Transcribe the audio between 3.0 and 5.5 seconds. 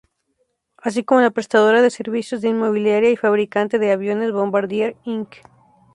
y fabricante de aviones Bombardier Inc.